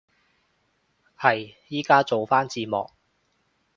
[1.15, 2.89] 係，依家做返字幕